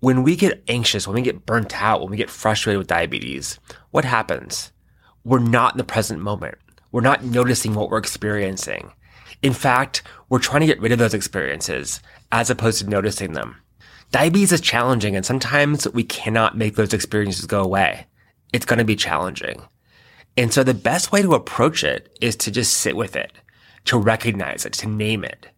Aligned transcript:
When 0.00 0.22
we 0.22 0.36
get 0.36 0.62
anxious, 0.68 1.08
when 1.08 1.16
we 1.16 1.22
get 1.22 1.44
burnt 1.44 1.80
out, 1.80 2.00
when 2.00 2.10
we 2.10 2.16
get 2.16 2.30
frustrated 2.30 2.78
with 2.78 2.86
diabetes, 2.86 3.58
what 3.90 4.04
happens? 4.04 4.72
We're 5.24 5.40
not 5.40 5.74
in 5.74 5.78
the 5.78 5.84
present 5.84 6.20
moment. 6.20 6.56
We're 6.92 7.00
not 7.00 7.24
noticing 7.24 7.74
what 7.74 7.90
we're 7.90 7.98
experiencing. 7.98 8.92
In 9.42 9.52
fact, 9.52 10.02
we're 10.28 10.38
trying 10.38 10.60
to 10.60 10.66
get 10.66 10.80
rid 10.80 10.92
of 10.92 10.98
those 10.98 11.14
experiences 11.14 12.00
as 12.30 12.48
opposed 12.48 12.78
to 12.78 12.88
noticing 12.88 13.32
them. 13.32 13.56
Diabetes 14.10 14.52
is 14.52 14.60
challenging 14.60 15.16
and 15.16 15.26
sometimes 15.26 15.86
we 15.92 16.04
cannot 16.04 16.56
make 16.56 16.76
those 16.76 16.94
experiences 16.94 17.46
go 17.46 17.62
away. 17.62 18.06
It's 18.52 18.66
going 18.66 18.78
to 18.78 18.84
be 18.84 18.96
challenging. 18.96 19.62
And 20.36 20.52
so 20.52 20.62
the 20.62 20.74
best 20.74 21.10
way 21.10 21.22
to 21.22 21.34
approach 21.34 21.82
it 21.82 22.16
is 22.20 22.36
to 22.36 22.50
just 22.50 22.74
sit 22.74 22.96
with 22.96 23.16
it, 23.16 23.32
to 23.86 23.98
recognize 23.98 24.64
it, 24.64 24.72
to 24.74 24.88
name 24.88 25.24
it, 25.24 25.48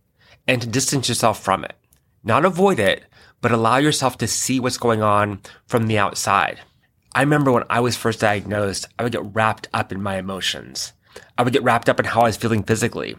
and 0.49 0.63
to 0.63 0.69
distance 0.69 1.09
yourself 1.09 1.43
from 1.43 1.65
it. 1.65 1.77
Not 2.25 2.45
avoid 2.45 2.81
it, 2.81 3.05
but 3.41 3.53
allow 3.53 3.79
yourself 3.79 4.19
to 4.19 4.27
see 4.27 4.61
what's 4.61 4.77
going 4.77 5.03
on 5.03 5.41
from 5.67 5.87
the 5.87 5.99
outside. 5.99 6.61
I 7.15 7.23
remember 7.23 7.51
when 7.51 7.65
I 7.71 7.81
was 7.81 7.97
first 7.97 8.21
diagnosed, 8.21 8.87
I 8.99 9.03
would 9.03 9.13
get 9.13 9.35
wrapped 9.35 9.69
up 9.73 9.93
in 9.93 10.03
my 10.03 10.19
emotions. 10.19 10.93
I 11.37 11.43
would 11.43 11.53
get 11.53 11.63
wrapped 11.63 11.89
up 11.89 11.99
in 11.99 12.07
how 12.07 12.21
I 12.23 12.25
was 12.25 12.37
feeling 12.37 12.63
physically. 12.63 13.17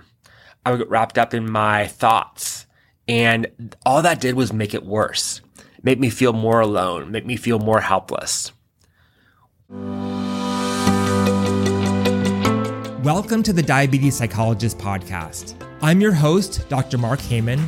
I 0.66 0.72
would 0.72 0.78
get 0.78 0.90
wrapped 0.90 1.18
up 1.18 1.34
in 1.34 1.52
my 1.52 1.88
thoughts. 1.88 2.68
And 3.08 3.76
all 3.86 4.02
that 4.04 4.22
did 4.22 4.36
was 4.36 4.54
make 4.54 4.74
it 4.74 4.86
worse, 4.86 5.42
make 5.82 6.00
me 6.00 6.10
feel 6.10 6.34
more 6.34 6.62
alone, 6.62 7.12
make 7.12 7.26
me 7.26 7.36
feel 7.36 7.60
more 7.60 7.82
helpless. 7.82 8.52
Welcome 13.04 13.42
to 13.44 13.52
the 13.52 13.64
Diabetes 13.66 14.16
Psychologist 14.16 14.78
Podcast. 14.78 15.56
I'm 15.82 16.00
your 16.00 16.14
host, 16.14 16.70
Dr. 16.70 17.00
Mark 17.00 17.20
Heyman, 17.20 17.68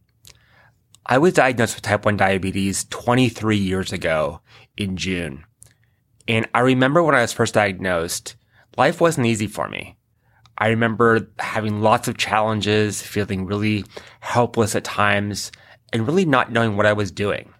I 1.05 1.17
was 1.17 1.33
diagnosed 1.33 1.75
with 1.75 1.83
type 1.83 2.05
1 2.05 2.17
diabetes 2.17 2.85
23 2.85 3.57
years 3.57 3.91
ago 3.91 4.41
in 4.77 4.97
June. 4.97 5.45
And 6.27 6.47
I 6.53 6.59
remember 6.59 7.01
when 7.01 7.15
I 7.15 7.21
was 7.21 7.33
first 7.33 7.55
diagnosed, 7.55 8.35
life 8.77 9.01
wasn't 9.01 9.25
easy 9.27 9.47
for 9.47 9.67
me. 9.67 9.97
I 10.59 10.67
remember 10.67 11.27
having 11.39 11.81
lots 11.81 12.07
of 12.07 12.17
challenges, 12.17 13.01
feeling 13.01 13.47
really 13.47 13.83
helpless 14.19 14.75
at 14.75 14.83
times, 14.83 15.51
and 15.91 16.05
really 16.05 16.23
not 16.23 16.51
knowing 16.51 16.77
what 16.77 16.85
I 16.85 16.93
was 16.93 17.11
doing. 17.11 17.51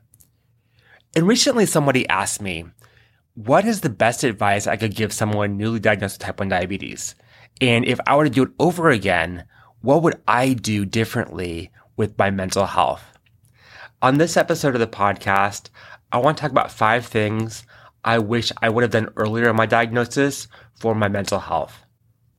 And 1.16 1.28
recently 1.28 1.66
somebody 1.66 2.08
asked 2.08 2.42
me, 2.42 2.66
what 3.34 3.66
is 3.66 3.82
the 3.82 3.90
best 3.90 4.24
advice 4.24 4.68
I 4.68 4.78
could 4.78 4.96
give 4.96 5.12
someone 5.12 5.58
newly 5.58 5.80
diagnosed 5.80 6.20
with 6.20 6.28
type 6.28 6.40
1 6.40 6.50
diabetes? 6.50 7.16
And 7.60 7.86
if 7.86 8.00
I 8.06 8.16
were 8.16 8.26
to 8.26 8.30
do 8.30 8.44
it 8.44 8.52
over 8.60 8.92
again, 8.92 9.46
what 9.82 10.04
would 10.04 10.22
I 10.28 10.54
do 10.54 10.86
differently 10.86 11.72
with 11.98 12.18
my 12.20 12.30
mental 12.30 12.68
health? 12.68 13.11
On 14.04 14.18
this 14.18 14.36
episode 14.36 14.74
of 14.74 14.80
the 14.80 14.88
podcast, 14.88 15.70
I 16.12 16.18
want 16.18 16.36
to 16.36 16.42
talk 16.42 16.50
about 16.50 16.72
five 16.72 17.06
things 17.06 17.68
I 18.04 18.18
wish 18.18 18.52
I 18.60 18.68
would 18.68 18.82
have 18.82 18.90
done 18.90 19.14
earlier 19.16 19.48
in 19.48 19.56
my 19.56 19.68
diagnosis 19.68 20.48
for 20.74 20.96
my 20.96 21.08
mental 21.08 21.38
health. 21.38 21.86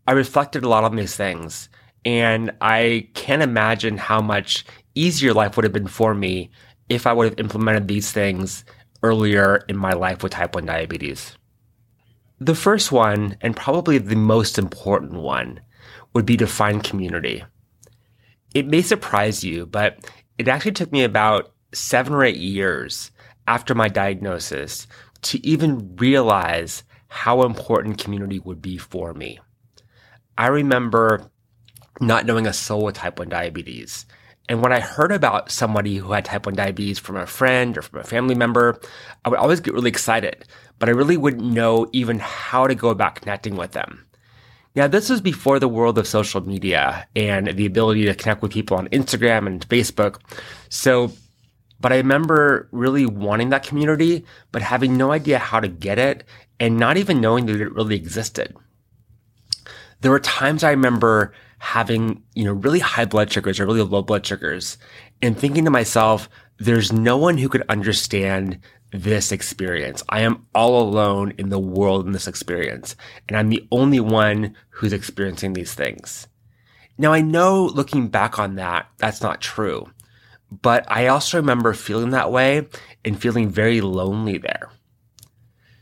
I 0.09 0.13
reflected 0.13 0.65
a 0.65 0.69
lot 0.69 0.83
on 0.83 0.97
these 0.97 1.15
things 1.15 1.69
and 2.05 2.51
I 2.61 3.07
can't 3.15 3.45
imagine 3.45 3.97
how 3.97 4.21
much 4.21 4.65
easier 4.97 5.33
life 5.33 5.55
would 5.55 5.63
have 5.63 5.73
been 5.73 5.87
for 5.87 6.15
me 6.15 6.51
if 6.89 7.07
I 7.07 7.13
would 7.13 7.29
have 7.29 7.39
implemented 7.39 7.87
these 7.87 8.11
things 8.11 8.65
earlier 9.05 9.65
in 9.69 9.77
my 9.77 9.93
life 9.93 10.25
with 10.25 10.33
type 10.33 10.57
1 10.57 10.67
diabetes. 10.67 11.37
The 12.41 12.57
first 12.57 12.91
one, 12.91 13.37
and 13.41 13.55
probably 13.55 13.99
the 13.99 14.17
most 14.17 14.59
important 14.59 15.13
one, 15.13 15.61
would 16.13 16.27
be 16.27 16.37
to 16.39 16.47
find 16.49 16.83
community. 16.83 17.45
It 18.53 18.67
may 18.67 18.83
surprise 18.83 19.45
you, 19.45 19.65
but 19.65 20.05
it 20.39 20.49
actually 20.49 20.73
took 20.73 20.93
me 20.93 21.05
about 21.05 21.53
seven 21.73 22.13
or 22.13 22.25
eight 22.25 22.37
years 22.37 23.11
after 23.47 23.75
my 23.75 23.89
diagnosis 23.89 24.87
to 25.23 25.45
even 25.47 25.97
realize 25.97 26.83
how 27.09 27.43
important 27.43 27.99
community 27.99 28.39
would 28.39 28.63
be 28.63 28.77
for 28.77 29.15
me. 29.15 29.39
I 30.39 30.47
remember 30.47 31.31
not 32.01 32.27
knowing 32.27 32.47
a 32.47 32.53
soul 32.53 32.85
with 32.85 32.97
type 32.97 33.19
1 33.19 33.29
diabetes. 33.29 34.07
And 34.49 34.63
when 34.63 34.73
I 34.73 34.81
heard 34.81 35.13
about 35.13 35.51
somebody 35.51 35.97
who 35.97 36.13
had 36.13 36.25
type 36.25 36.47
1 36.47 36.55
diabetes 36.55 36.99
from 36.99 37.17
a 37.17 37.27
friend 37.27 37.77
or 37.77 37.83
from 37.83 38.01
a 38.01 38.05
family 38.05 38.35
member, 38.35 38.81
I 39.25 39.29
would 39.29 39.39
always 39.39 39.61
get 39.61 39.75
really 39.75 39.91
excited, 39.91 40.45
but 40.79 40.89
I 40.89 40.93
really 40.93 41.17
wouldn't 41.17 41.53
know 41.53 41.89
even 41.93 42.19
how 42.19 42.67
to 42.67 42.75
go 42.75 42.89
about 42.89 43.17
connecting 43.17 43.57
with 43.57 43.73
them. 43.73 44.07
Now, 44.75 44.87
this 44.87 45.11
was 45.11 45.21
before 45.21 45.59
the 45.59 45.69
world 45.69 45.99
of 45.99 46.07
social 46.07 46.41
media 46.41 47.07
and 47.15 47.49
the 47.49 47.67
ability 47.67 48.07
to 48.07 48.15
connect 48.15 48.43
with 48.43 48.53
people 48.53 48.77
on 48.77 48.89
Instagram 48.89 49.47
and 49.47 49.69
Facebook. 49.69 50.19
So, 50.71 51.13
but 51.81 51.93
I 51.93 51.97
remember 51.97 52.69
really 52.73 53.05
wanting 53.05 53.51
that 53.51 53.65
community, 53.65 54.25
but 54.51 54.63
having 54.63 54.97
no 54.97 55.13
idea 55.13 55.39
how 55.39 55.61
to 55.61 55.69
get 55.69 55.99
it 55.99 56.25
and 56.59 56.79
not 56.79 56.97
even 56.97 57.21
knowing 57.21 57.47
that 57.47 57.61
it 57.61 57.75
really 57.75 57.97
existed 57.97 58.57
there 60.03 60.11
were 60.11 60.21
times 60.21 60.63
I 60.63 60.71
remember 60.71 61.33
having, 61.59 62.23
you 62.35 62.45
know, 62.45 62.53
really 62.53 62.81
high 62.81 63.05
blood 63.05 63.33
sugars 63.33 63.59
or 63.59 63.67
really 63.67 63.83
low 63.83 64.03
blood 64.03 64.27
sugars 64.27 64.77
and 65.23 65.39
thinking 65.39 65.65
to 65.65 65.71
myself, 65.71 66.29
there's 66.59 66.93
no 66.93 67.17
one 67.17 67.39
who 67.39 67.49
could 67.49 67.65
understand 67.69 68.59
this 68.93 69.33
experience. 69.33 70.03
I 70.09 70.21
am 70.21 70.47
all 70.55 70.83
alone 70.83 71.33
in 71.39 71.49
the 71.49 71.59
world 71.59 72.07
in 72.07 72.13
this 72.13 72.29
experience, 72.29 72.95
and 73.29 73.37
I'm 73.37 73.49
the 73.49 73.67
only 73.73 74.01
one 74.01 74.55
who's 74.71 74.93
experiencing 74.93 75.55
these 75.55 75.75
things. 75.75 76.29
Now, 76.99 77.13
I 77.13 77.23
know 77.23 77.65
looking 77.65 78.09
back 78.09 78.39
on 78.39 78.57
that, 78.57 78.87
that's 78.99 79.23
not 79.23 79.41
true, 79.41 79.91
but 80.51 80.85
I 80.89 81.07
also 81.07 81.39
remember 81.39 81.73
feeling 81.73 82.11
that 82.11 82.31
way 82.31 82.69
and 83.05 83.21
feeling 83.21 83.49
very 83.49 83.81
lonely 83.81 84.37
there. 84.37 84.71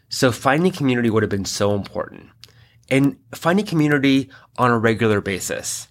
So 0.08 0.32
finding 0.32 0.72
community 0.72 1.10
would 1.10 1.22
have 1.22 1.30
been 1.30 1.44
so 1.44 1.74
important 1.74 2.30
and 2.88 3.16
finding 3.34 3.66
community 3.66 4.30
on 4.58 4.70
a 4.70 4.78
regular 4.78 5.20
basis. 5.20 5.88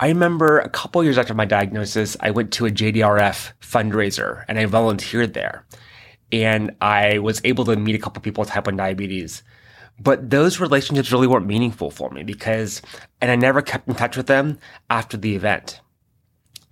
I 0.00 0.08
remember 0.08 0.58
a 0.58 0.68
couple 0.68 1.04
years 1.04 1.18
after 1.18 1.34
my 1.34 1.44
diagnosis, 1.44 2.16
I 2.20 2.32
went 2.32 2.52
to 2.54 2.66
a 2.66 2.70
JDRF 2.70 3.52
fundraiser 3.60 4.44
and 4.48 4.58
I 4.58 4.66
volunteered 4.66 5.34
there. 5.34 5.64
And 6.32 6.74
I 6.80 7.18
was 7.18 7.40
able 7.44 7.64
to 7.66 7.76
meet 7.76 7.94
a 7.94 7.98
couple 7.98 8.22
people 8.22 8.42
with 8.42 8.50
type 8.50 8.66
1 8.66 8.76
diabetes. 8.76 9.42
But 10.00 10.30
those 10.30 10.58
relationships 10.58 11.12
really 11.12 11.26
weren't 11.26 11.46
meaningful 11.46 11.90
for 11.90 12.10
me 12.10 12.22
because, 12.22 12.80
and 13.20 13.30
I 13.30 13.36
never 13.36 13.60
kept 13.62 13.86
in 13.86 13.94
touch 13.94 14.16
with 14.16 14.26
them 14.26 14.58
after 14.88 15.16
the 15.16 15.36
event. 15.36 15.80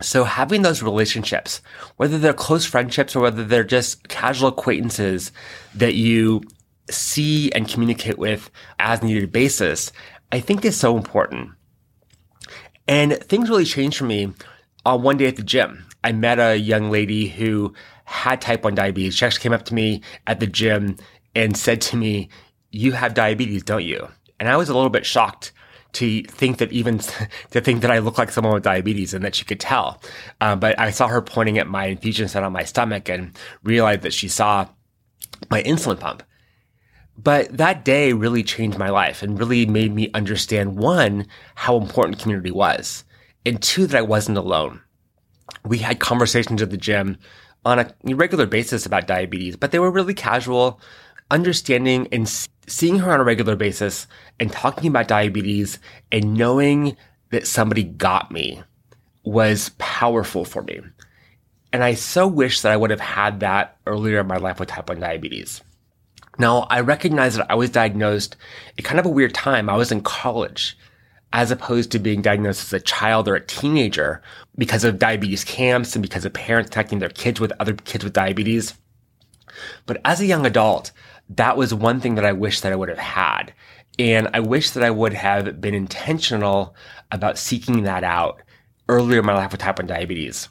So 0.03 0.25
having 0.25 0.63
those 0.63 0.83
relationships, 0.83 1.61
whether 1.97 2.19
they're 2.19 2.33
close 2.33 2.65
friendships 2.65 3.15
or 3.15 3.21
whether 3.21 3.45
they're 3.45 3.63
just 3.65 4.09
casual 4.09 4.49
acquaintances 4.49 5.31
that 5.75 5.95
you 5.95 6.43
see 6.91 7.53
and 7.53 7.69
communicate 7.69 8.19
with 8.19 8.51
as 8.79 9.03
needed 9.03 9.31
basis, 9.31 9.93
I 10.33 10.41
think 10.41 10.65
is 10.65 10.77
so 10.77 10.97
important. 10.97 11.51
And 12.89 13.13
things 13.19 13.51
really 13.51 13.67
changed 13.67 13.99
for 13.99 14.05
me 14.05 14.33
on 14.87 15.03
one 15.03 15.19
day 15.19 15.27
at 15.27 15.37
the 15.37 15.43
gym. 15.43 15.87
I 16.03 16.13
met 16.13 16.39
a 16.41 16.57
young 16.57 16.91
lady 16.91 17.29
who 17.29 17.75
had 18.11 18.41
type 18.41 18.65
1 18.65 18.75
diabetes. 18.75 19.15
She 19.15 19.25
actually 19.25 19.43
came 19.43 19.53
up 19.53 19.65
to 19.67 19.75
me 19.75 20.03
at 20.27 20.41
the 20.41 20.47
gym 20.47 20.97
and 21.35 21.57
said 21.57 21.81
to 21.83 21.97
me, 21.97 22.29
You 22.73 22.93
have 22.93 23.15
diabetes, 23.15 23.63
don't 23.63 23.85
you? 23.85 24.09
And 24.41 24.49
I 24.49 24.57
was 24.57 24.69
a 24.69 24.75
little 24.75 24.91
bit 24.91 25.07
shocked 25.07 25.53
to 25.93 26.23
think 26.25 26.59
that 26.59 26.73
even 26.73 26.99
to 27.51 27.61
think 27.61 27.83
that 27.83 27.91
I 27.91 28.01
look 28.01 28.19
like 28.19 28.33
someone 28.33 28.53
with 28.55 28.65
diabetes 28.65 29.15
and 29.15 29.25
that 29.25 29.37
she 29.37 29.45
could 29.45 29.61
tell. 29.61 30.03
Um, 30.41 30.59
but 30.59 30.79
I 30.79 30.91
saw 30.91 31.07
her 31.07 31.23
pointing 31.23 31.59
at 31.59 31.69
my 31.69 31.87
infusion 31.87 32.27
set 32.27 32.43
on 32.43 32.53
my 32.53 32.65
stomach 32.65 33.09
and 33.09 33.39
realized 33.63 34.03
that 34.03 34.13
she 34.13 34.27
saw 34.27 34.67
my 35.49 35.63
insulin 35.63 36.01
pump. 36.01 36.25
But 37.17 37.57
that 37.59 37.85
day 37.85 38.13
really 38.13 38.43
changed 38.43 38.79
my 38.79 38.91
life 38.91 39.23
and 39.23 39.39
really 39.39 39.67
made 39.67 39.95
me 39.95 40.11
understand 40.15 40.77
one, 40.77 41.27
how 41.55 41.77
important 41.77 42.19
community 42.19 42.51
was, 42.51 43.05
and 43.47 43.63
two, 43.63 43.87
that 43.87 43.99
I 43.99 44.03
wasn't 44.03 44.39
alone. 44.39 44.81
We 45.65 45.79
had 45.79 46.01
conversations 46.01 46.63
at 46.63 46.71
the 46.71 46.77
gym 46.77 47.19
on 47.65 47.79
a 47.79 47.95
regular 48.15 48.47
basis 48.47 48.87
about 48.87 49.07
diabetes, 49.07 49.57
but 49.57 49.71
they 49.71 49.79
were 49.79 49.91
really 49.91 50.15
casual, 50.15 50.81
understanding 51.31 52.09
and 52.11 52.29
seeing 52.67 52.99
her 52.99 53.13
on 53.13 53.21
a 53.21 53.25
regular 53.25 53.57
basis 53.57 54.07
and 54.39 54.51
talking 54.51 54.89
about 54.89 55.09
diabetes 55.09 55.79
and 56.11 56.35
knowing 56.35 56.97
that 57.31 57.47
somebody 57.47 57.85
got 57.85 58.33
me 58.33 58.63
was 59.25 59.71
powerful 59.79 60.45
for 60.45 60.63
me. 60.63 60.81
And 61.73 61.85
I 61.85 61.95
so 61.95 62.27
wish 62.27 62.63
that 62.63 62.73
I 62.73 62.77
would 62.77 62.91
have 62.91 63.01
had 63.01 63.41
that 63.41 63.77
earlier 63.87 64.21
in 64.21 64.27
my 64.27 64.39
life 64.39 64.59
with 64.59 64.71
type 64.71 64.89
1 64.89 64.99
diabetes. 64.99 65.61
Now, 66.39 66.67
I 66.71 66.81
recognize 66.81 67.37
that 67.37 67.51
I 67.51 67.55
was 67.55 67.71
diagnosed 67.71 68.37
at 68.79 68.85
kind 68.85 68.99
of 68.99 69.07
a 69.07 69.11
weird 69.11 69.35
time. 69.35 69.69
I 69.69 69.77
was 69.77 69.93
in 69.93 70.01
college 70.01 70.77
as 71.33 71.51
opposed 71.51 71.93
to 71.93 71.99
being 71.99 72.23
diagnosed 72.23 72.63
as 72.63 72.73
a 72.73 72.85
child 72.85 73.29
or 73.29 73.37
a 73.37 73.47
teenager 73.47 74.21
because 74.59 74.85
of 74.85 74.99
diabetes 74.99 75.45
camps 75.45 75.95
and 75.95 76.03
because 76.03 76.25
of 76.25 76.33
parents 76.33 76.71
connecting 76.71 76.99
their 76.99 77.09
kids 77.09 77.41
with 77.41 77.53
other 77.61 77.75
kids 77.75 78.03
with 78.03 78.13
diabetes. 78.13 78.75
But 79.87 80.01
as 80.05 80.21
a 80.21 80.27
young 80.27 80.45
adult, 80.45 80.91
that 81.31 81.57
was 81.57 81.73
one 81.73 82.01
thing 82.01 82.17
that 82.17 82.25
I 82.25 82.33
wish 82.33 82.61
that 82.61 82.73
I 82.73 82.77
would 82.77 82.89
have 82.89 82.99
had. 82.99 83.55
And 83.99 84.29
I 84.35 84.41
wish 84.41 84.71
that 84.71 84.83
I 84.83 84.91
would 84.91 85.13
have 85.13 85.61
been 85.61 85.75
intentional 85.75 86.75
about 87.13 87.39
seeking 87.39 87.85
that 87.85 88.03
out 88.03 88.43
earlier 88.89 89.21
in 89.21 89.27
my 89.27 89.35
life 89.35 89.53
with 89.53 89.61
type 89.61 89.79
1 89.79 89.87
diabetes. 89.87 90.49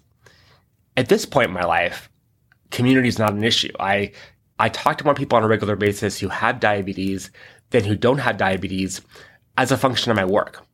At 0.96 1.10
this 1.10 1.26
point 1.26 1.48
in 1.48 1.54
my 1.54 1.66
life, 1.66 2.10
community 2.72 3.08
is 3.08 3.20
not 3.20 3.34
an 3.34 3.44
issue. 3.44 3.72
I, 3.80 4.12
I 4.60 4.70
talk 4.70 4.98
to 4.98 5.04
more 5.04 5.14
people 5.14 5.38
on 5.38 5.44
a 5.44 5.48
regular 5.48 5.76
basis 5.76 6.20
who 6.20 6.30
have 6.30 6.60
diabetes 6.60 7.32
than 7.72 7.84
who 7.84 7.96
don't 7.96 8.20
have 8.20 8.38
diabetes 8.38 9.02
as 9.58 9.72
a 9.72 9.78
function 9.78 10.12
of 10.12 10.16
my 10.16 10.26
work. 10.26 10.66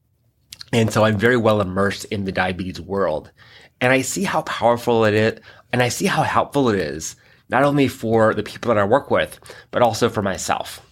And 0.75 0.91
so 0.91 1.05
I'm 1.05 1.17
very 1.17 1.37
well 1.37 1.61
immersed 1.61 2.03
in 2.11 2.25
the 2.25 2.33
diabetes 2.33 2.81
world. 2.81 3.31
And 3.79 3.93
I 3.93 4.01
see 4.01 4.25
how 4.25 4.41
powerful 4.41 5.05
it 5.05 5.13
is, 5.13 5.39
and 5.71 5.81
I 5.81 5.87
see 5.87 6.05
how 6.05 6.23
helpful 6.23 6.67
it 6.67 6.77
is, 6.77 7.15
not 7.47 7.63
only 7.63 7.87
for 7.87 8.33
the 8.33 8.43
people 8.43 8.73
that 8.73 8.81
I 8.81 8.83
work 8.83 9.09
with, 9.09 9.39
but 9.71 9.81
also 9.81 10.09
for 10.09 10.21
myself. 10.21 10.85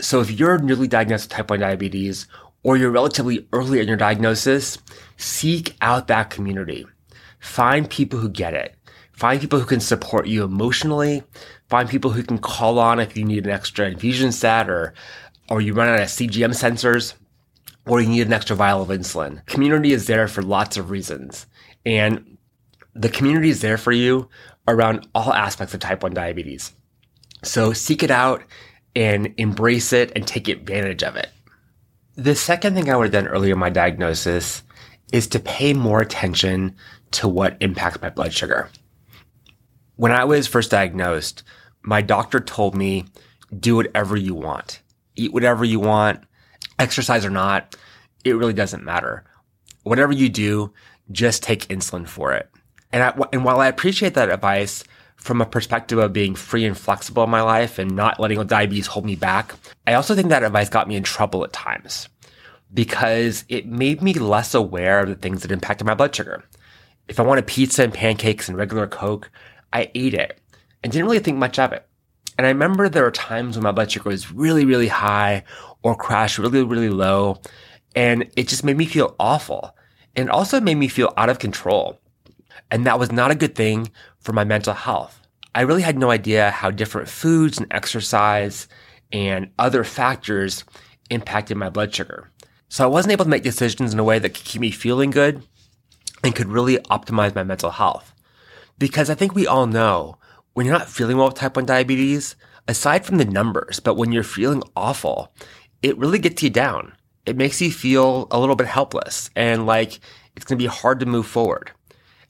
So 0.00 0.22
if 0.22 0.30
you're 0.30 0.56
newly 0.56 0.88
diagnosed 0.88 1.26
with 1.26 1.36
type 1.36 1.50
1 1.50 1.60
diabetes, 1.60 2.26
or 2.62 2.78
you're 2.78 2.90
relatively 2.90 3.46
early 3.52 3.80
in 3.80 3.86
your 3.86 3.98
diagnosis, 3.98 4.78
seek 5.18 5.76
out 5.82 6.08
that 6.08 6.30
community. 6.30 6.86
Find 7.38 7.90
people 7.90 8.18
who 8.18 8.30
get 8.30 8.54
it. 8.54 8.76
Find 9.12 9.42
people 9.42 9.58
who 9.58 9.66
can 9.66 9.80
support 9.80 10.26
you 10.26 10.42
emotionally. 10.42 11.22
Find 11.68 11.86
people 11.86 12.12
who 12.12 12.22
can 12.22 12.38
call 12.38 12.78
on 12.78 12.98
if 12.98 13.14
you 13.14 13.26
need 13.26 13.44
an 13.44 13.52
extra 13.52 13.90
infusion 13.90 14.32
set 14.32 14.70
or, 14.70 14.94
or 15.50 15.60
you 15.60 15.74
run 15.74 15.88
out 15.88 16.00
of 16.00 16.08
CGM 16.08 16.54
sensors 16.54 17.12
or 17.88 18.00
you 18.00 18.08
need 18.08 18.26
an 18.26 18.32
extra 18.32 18.54
vial 18.54 18.82
of 18.82 18.88
insulin. 18.88 19.44
Community 19.46 19.92
is 19.92 20.06
there 20.06 20.28
for 20.28 20.42
lots 20.42 20.76
of 20.76 20.90
reasons. 20.90 21.46
And 21.86 22.36
the 22.94 23.08
community 23.08 23.48
is 23.48 23.60
there 23.60 23.78
for 23.78 23.92
you 23.92 24.28
around 24.66 25.08
all 25.14 25.32
aspects 25.32 25.74
of 25.74 25.80
type 25.80 26.02
1 26.02 26.12
diabetes. 26.12 26.72
So 27.42 27.72
seek 27.72 28.02
it 28.02 28.10
out 28.10 28.42
and 28.94 29.32
embrace 29.38 29.92
it 29.92 30.12
and 30.14 30.26
take 30.26 30.48
advantage 30.48 31.02
of 31.02 31.16
it. 31.16 31.30
The 32.16 32.34
second 32.34 32.74
thing 32.74 32.90
I 32.90 32.96
would 32.96 33.12
have 33.14 33.24
done 33.24 33.32
earlier 33.32 33.52
in 33.52 33.58
my 33.58 33.70
diagnosis 33.70 34.62
is 35.12 35.26
to 35.28 35.38
pay 35.38 35.72
more 35.72 36.00
attention 36.00 36.76
to 37.12 37.28
what 37.28 37.56
impacts 37.60 38.02
my 38.02 38.10
blood 38.10 38.34
sugar. 38.34 38.68
When 39.96 40.12
I 40.12 40.24
was 40.24 40.46
first 40.46 40.70
diagnosed, 40.70 41.42
my 41.82 42.02
doctor 42.02 42.40
told 42.40 42.74
me, 42.74 43.06
do 43.58 43.76
whatever 43.76 44.16
you 44.16 44.34
want, 44.34 44.82
eat 45.16 45.32
whatever 45.32 45.64
you 45.64 45.80
want, 45.80 46.24
exercise 46.78 47.24
or 47.24 47.30
not, 47.30 47.76
it 48.24 48.36
really 48.36 48.52
doesn't 48.52 48.84
matter. 48.84 49.24
Whatever 49.82 50.12
you 50.12 50.28
do, 50.28 50.72
just 51.10 51.42
take 51.42 51.68
insulin 51.68 52.06
for 52.06 52.32
it. 52.32 52.50
And, 52.92 53.02
I, 53.02 53.14
and 53.32 53.44
while 53.44 53.60
I 53.60 53.68
appreciate 53.68 54.14
that 54.14 54.30
advice 54.30 54.84
from 55.16 55.40
a 55.40 55.46
perspective 55.46 55.98
of 55.98 56.12
being 56.12 56.34
free 56.34 56.64
and 56.64 56.78
flexible 56.78 57.24
in 57.24 57.30
my 57.30 57.42
life 57.42 57.78
and 57.78 57.94
not 57.94 58.20
letting 58.20 58.44
diabetes 58.46 58.86
hold 58.86 59.04
me 59.04 59.16
back, 59.16 59.54
I 59.86 59.94
also 59.94 60.14
think 60.14 60.28
that 60.28 60.42
advice 60.42 60.68
got 60.68 60.88
me 60.88 60.96
in 60.96 61.02
trouble 61.02 61.44
at 61.44 61.52
times 61.52 62.08
because 62.72 63.44
it 63.48 63.66
made 63.66 64.02
me 64.02 64.14
less 64.14 64.54
aware 64.54 65.00
of 65.00 65.08
the 65.08 65.14
things 65.14 65.42
that 65.42 65.52
impacted 65.52 65.86
my 65.86 65.94
blood 65.94 66.14
sugar. 66.14 66.44
If 67.08 67.18
I 67.18 67.24
wanted 67.24 67.46
pizza 67.46 67.82
and 67.82 67.92
pancakes 67.92 68.48
and 68.48 68.56
regular 68.56 68.86
Coke, 68.86 69.30
I 69.72 69.90
ate 69.94 70.14
it 70.14 70.38
and 70.82 70.92
didn't 70.92 71.06
really 71.06 71.18
think 71.18 71.38
much 71.38 71.58
of 71.58 71.72
it. 71.72 71.86
And 72.38 72.46
I 72.46 72.50
remember 72.50 72.88
there 72.88 73.02
were 73.02 73.10
times 73.10 73.56
when 73.56 73.64
my 73.64 73.72
blood 73.72 73.90
sugar 73.90 74.08
was 74.08 74.32
really, 74.32 74.64
really 74.64 74.86
high 74.86 75.42
or 75.82 75.96
crashed 75.96 76.38
really, 76.38 76.62
really 76.62 76.88
low. 76.88 77.42
And 77.96 78.30
it 78.36 78.46
just 78.46 78.62
made 78.62 78.76
me 78.76 78.86
feel 78.86 79.16
awful. 79.18 79.76
And 80.14 80.30
also 80.30 80.60
made 80.60 80.76
me 80.76 80.86
feel 80.86 81.12
out 81.16 81.28
of 81.28 81.40
control. 81.40 81.98
And 82.70 82.86
that 82.86 82.98
was 82.98 83.10
not 83.10 83.32
a 83.32 83.36
good 83.36 83.56
thing 83.56 83.90
for 84.20 84.32
my 84.32 84.44
mental 84.44 84.74
health. 84.74 85.20
I 85.54 85.62
really 85.62 85.82
had 85.82 85.98
no 85.98 86.10
idea 86.10 86.50
how 86.50 86.70
different 86.70 87.08
foods 87.08 87.58
and 87.58 87.66
exercise 87.72 88.68
and 89.10 89.50
other 89.58 89.82
factors 89.82 90.64
impacted 91.10 91.56
my 91.56 91.70
blood 91.70 91.92
sugar. 91.92 92.30
So 92.68 92.84
I 92.84 92.88
wasn't 92.88 93.12
able 93.12 93.24
to 93.24 93.30
make 93.30 93.42
decisions 93.42 93.92
in 93.92 93.98
a 93.98 94.04
way 94.04 94.18
that 94.18 94.34
could 94.34 94.44
keep 94.44 94.60
me 94.60 94.70
feeling 94.70 95.10
good 95.10 95.42
and 96.22 96.34
could 96.34 96.48
really 96.48 96.76
optimize 96.76 97.34
my 97.34 97.42
mental 97.42 97.70
health. 97.70 98.14
Because 98.78 99.10
I 99.10 99.14
think 99.14 99.34
we 99.34 99.46
all 99.46 99.66
know 99.66 100.18
when 100.58 100.66
you're 100.66 100.76
not 100.76 100.88
feeling 100.88 101.16
well 101.16 101.26
with 101.26 101.36
type 101.36 101.54
1 101.54 101.66
diabetes, 101.66 102.34
aside 102.66 103.06
from 103.06 103.18
the 103.18 103.24
numbers, 103.24 103.78
but 103.78 103.94
when 103.94 104.10
you're 104.10 104.24
feeling 104.24 104.60
awful, 104.74 105.32
it 105.82 105.96
really 105.96 106.18
gets 106.18 106.42
you 106.42 106.50
down. 106.50 106.92
It 107.26 107.36
makes 107.36 107.60
you 107.60 107.70
feel 107.70 108.26
a 108.32 108.40
little 108.40 108.56
bit 108.56 108.66
helpless 108.66 109.30
and 109.36 109.66
like 109.66 110.00
it's 110.34 110.44
going 110.44 110.58
to 110.58 110.64
be 110.64 110.66
hard 110.66 110.98
to 110.98 111.06
move 111.06 111.28
forward. 111.28 111.70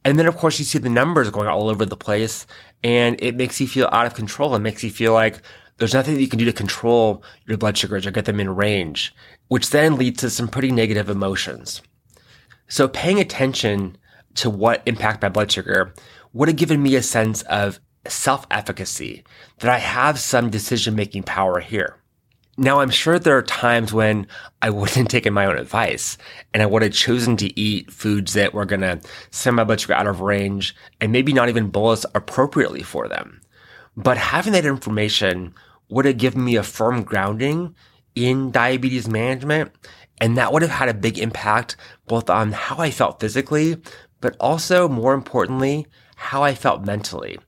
And 0.05 0.19
then, 0.19 0.27
of 0.27 0.37
course, 0.37 0.59
you 0.59 0.67
see 0.67 0.79
the 0.79 0.91
numbers 0.91 1.31
going 1.31 1.49
all 1.49 1.71
over 1.71 1.87
the 1.87 1.97
place 1.97 2.47
and 2.85 3.17
it 3.19 3.35
makes 3.35 3.63
you 3.63 3.67
feel 3.67 3.89
out 3.93 4.05
of 4.05 4.13
control. 4.13 4.55
It 4.55 4.59
makes 4.59 4.85
you 4.85 4.91
feel 4.91 5.15
like 5.15 5.41
there's 5.79 5.95
nothing 5.95 6.15
that 6.15 6.21
you 6.21 6.29
can 6.29 6.39
do 6.39 6.45
to 6.45 6.53
control 6.53 7.25
your 7.47 7.57
blood 7.57 7.79
sugars 7.79 8.07
or 8.07 8.11
get 8.11 8.27
them 8.27 8.41
in 8.41 8.55
range, 8.55 9.15
which 9.47 9.71
then 9.71 9.97
leads 9.97 10.21
to 10.21 10.29
some 10.29 10.49
pretty 10.49 10.71
negative 10.71 11.09
emotions. 11.09 11.81
So 12.69 12.89
paying 12.89 13.21
attention 13.21 13.97
to 14.35 14.51
what 14.51 14.83
impact 14.85 15.23
my 15.23 15.31
blood 15.31 15.51
sugar 15.51 15.95
would 16.35 16.49
have 16.49 16.59
given 16.59 16.83
me 16.83 16.95
a 16.95 17.03
sense 17.03 17.41
of 17.45 17.81
self-efficacy, 18.09 19.25
that 19.59 19.71
I 19.71 19.79
have 19.79 20.19
some 20.19 20.51
decision-making 20.51 21.25
power 21.25 21.61
here. 21.61 21.97
Now, 22.61 22.81
I'm 22.81 22.91
sure 22.91 23.21
there 23.21 23.37
are 23.37 23.43
times 23.43 23.93
when 23.93 24.27
I 24.61 24.71
wouldn't 24.71 24.97
have 24.97 25.09
taken 25.09 25.33
my 25.33 25.47
own 25.47 25.57
advice 25.57 26.19
and 26.53 26.63
I 26.63 26.67
would 26.67 26.83
have 26.83 26.93
chosen 26.93 27.37
to 27.37 27.59
eat 27.59 27.93
foods 27.93 28.33
that 28.33 28.53
were 28.53 28.65
going 28.65 28.81
to 28.81 29.01
send 29.31 29.57
my 29.57 29.65
blood 29.65 29.81
sugar 29.81 29.95
out 29.95 30.09
of 30.09 30.21
range 30.21 30.75
and 31.01 31.13
maybe 31.13 31.33
not 31.33 31.49
even 31.49 31.71
bolus 31.71 32.05
appropriately 32.15 32.83
for 32.83 33.07
them. 33.07 33.41
But 33.97 34.17
having 34.17 34.53
that 34.55 34.67
information 34.67 35.55
would 35.89 36.05
have 36.05 36.19
given 36.19 36.45
me 36.45 36.57
a 36.57 36.63
firm 36.63 37.03
grounding 37.03 37.75
in 38.15 38.51
diabetes 38.51 39.09
management. 39.09 39.73
And 40.21 40.37
that 40.37 40.53
would 40.53 40.63
have 40.63 40.71
had 40.73 40.89
a 40.89 40.95
big 40.95 41.19
impact 41.19 41.77
both 42.07 42.29
on 42.29 42.53
how 42.53 42.79
I 42.79 42.91
felt 42.91 43.21
physically, 43.21 43.77
but 44.21 44.37
also 44.41 44.89
more 44.89 45.15
importantly, 45.15 45.87
how 46.17 46.43
I 46.43 46.55
felt 46.55 46.85
mentally, 46.85 47.39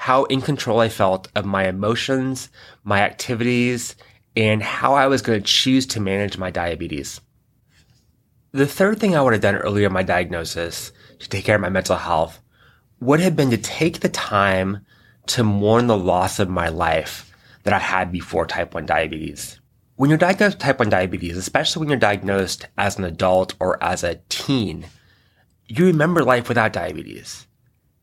how 0.00 0.24
in 0.24 0.40
control 0.40 0.80
I 0.80 0.88
felt 0.88 1.28
of 1.34 1.44
my 1.44 1.68
emotions, 1.68 2.48
my 2.84 3.02
activities, 3.02 3.96
and 4.34 4.62
how 4.62 4.94
I 4.94 5.06
was 5.08 5.20
going 5.20 5.38
to 5.38 5.46
choose 5.46 5.84
to 5.88 6.00
manage 6.00 6.38
my 6.38 6.50
diabetes. 6.50 7.20
The 8.52 8.66
third 8.66 8.98
thing 8.98 9.14
I 9.14 9.20
would 9.20 9.34
have 9.34 9.42
done 9.42 9.56
earlier 9.56 9.88
in 9.88 9.92
my 9.92 10.02
diagnosis 10.02 10.90
to 11.18 11.28
take 11.28 11.44
care 11.44 11.56
of 11.56 11.60
my 11.60 11.68
mental 11.68 11.96
health 11.96 12.40
would 13.00 13.20
have 13.20 13.36
been 13.36 13.50
to 13.50 13.58
take 13.58 14.00
the 14.00 14.08
time 14.08 14.86
to 15.26 15.44
mourn 15.44 15.86
the 15.86 15.98
loss 15.98 16.38
of 16.38 16.48
my 16.48 16.70
life 16.70 17.30
that 17.64 17.74
I 17.74 17.78
had 17.78 18.10
before 18.10 18.46
type 18.46 18.72
1 18.72 18.86
diabetes. 18.86 19.60
When 19.96 20.08
you're 20.08 20.18
diagnosed 20.18 20.56
with 20.56 20.62
type 20.62 20.78
1 20.78 20.88
diabetes, 20.88 21.36
especially 21.36 21.80
when 21.80 21.90
you're 21.90 21.98
diagnosed 21.98 22.66
as 22.78 22.96
an 22.96 23.04
adult 23.04 23.54
or 23.60 23.76
as 23.84 24.02
a 24.02 24.18
teen, 24.30 24.86
you 25.66 25.84
remember 25.84 26.24
life 26.24 26.48
without 26.48 26.72
diabetes. 26.72 27.46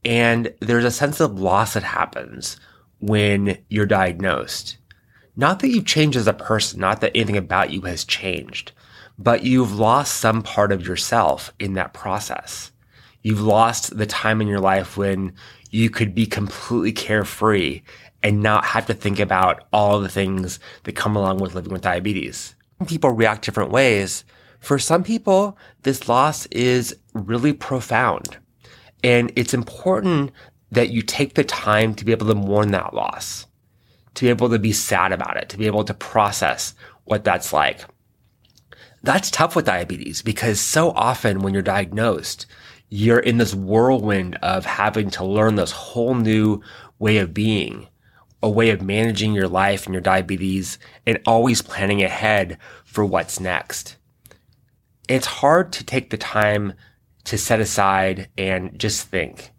And 0.07 0.53
there's 0.61 0.85
a 0.85 0.91
sense 0.91 1.19
of 1.19 1.37
loss 1.37 1.73
that 1.73 1.83
happens 1.83 2.55
when 2.99 3.57
you're 3.67 3.85
diagnosed. 3.85 4.77
Not 5.35 5.59
that 5.59 5.67
you've 5.67 5.85
changed 5.85 6.17
as 6.17 6.27
a 6.27 6.33
person, 6.33 6.79
not 6.79 7.01
that 7.01 7.11
anything 7.13 7.35
about 7.35 7.71
you 7.71 7.81
has 7.81 8.05
changed, 8.05 8.71
but 9.19 9.43
you've 9.43 9.77
lost 9.77 10.15
some 10.15 10.43
part 10.43 10.71
of 10.71 10.87
yourself 10.87 11.53
in 11.59 11.73
that 11.73 11.93
process. 11.93 12.71
You've 13.21 13.41
lost 13.41 13.97
the 13.97 14.05
time 14.05 14.39
in 14.39 14.47
your 14.47 14.61
life 14.61 14.95
when 14.95 15.33
you 15.71 15.89
could 15.89 16.15
be 16.15 16.25
completely 16.25 16.93
carefree 16.93 17.81
and 18.23 18.41
not 18.41 18.63
have 18.63 18.85
to 18.85 18.93
think 18.93 19.19
about 19.19 19.65
all 19.73 19.99
the 19.99 20.07
things 20.07 20.57
that 20.85 20.95
come 20.95 21.17
along 21.17 21.39
with 21.39 21.53
living 21.53 21.73
with 21.73 21.81
diabetes. 21.81 22.55
People 22.87 23.11
react 23.11 23.43
different 23.43 23.71
ways. 23.71 24.23
For 24.61 24.79
some 24.79 25.03
people, 25.03 25.57
this 25.83 26.07
loss 26.07 26.45
is 26.45 26.95
really 27.13 27.51
profound. 27.51 28.37
And 29.03 29.31
it's 29.35 29.53
important 29.53 30.31
that 30.71 30.89
you 30.89 31.01
take 31.01 31.35
the 31.35 31.43
time 31.43 31.93
to 31.95 32.05
be 32.05 32.11
able 32.11 32.27
to 32.27 32.35
mourn 32.35 32.71
that 32.71 32.93
loss 32.93 33.47
to 34.17 34.25
be 34.25 34.29
able 34.29 34.49
to 34.49 34.57
be 34.57 34.73
sad 34.73 35.11
about 35.11 35.37
it, 35.37 35.47
to 35.47 35.57
be 35.57 35.67
able 35.67 35.83
to 35.83 35.93
process 35.93 36.73
what 37.05 37.23
that's 37.23 37.53
like. 37.53 37.85
That's 39.03 39.29
tough 39.29 39.55
with 39.55 39.65
diabetes 39.65 40.23
because 40.23 40.59
so 40.59 40.89
often 40.89 41.41
when 41.41 41.53
you're 41.53 41.61
diagnosed, 41.61 42.47
you're 42.89 43.19
in 43.19 43.37
this 43.37 43.53
whirlwind 43.53 44.35
of 44.41 44.65
having 44.65 45.11
to 45.11 45.23
learn 45.23 45.53
this 45.53 45.71
whole 45.71 46.15
new 46.15 46.63
way 46.97 47.17
of 47.17 47.31
being, 47.31 47.87
a 48.41 48.49
way 48.49 48.71
of 48.71 48.81
managing 48.81 49.33
your 49.33 49.47
life 49.47 49.85
and 49.85 49.93
your 49.93 50.01
diabetes 50.01 50.79
and 51.05 51.19
always 51.27 51.61
planning 51.61 52.01
ahead 52.01 52.57
for 52.85 53.05
what's 53.05 53.39
next. 53.39 53.97
It's 55.07 55.27
hard 55.27 55.71
to 55.73 55.83
take 55.83 56.09
the 56.09 56.17
time 56.17 56.73
to 57.27 57.37
set 57.37 57.59
aside 57.59 58.29
and 58.37 58.79
just 58.79 59.07
think 59.07 59.51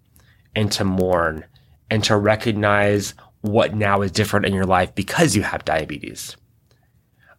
and 0.56 0.72
to 0.72 0.84
mourn 0.84 1.44
and 1.90 2.02
to 2.04 2.16
recognize 2.16 3.14
what 3.42 3.74
now 3.74 4.00
is 4.00 4.10
different 4.10 4.46
in 4.46 4.54
your 4.54 4.64
life 4.64 4.94
because 4.94 5.36
you 5.36 5.42
have 5.42 5.64
diabetes. 5.66 6.36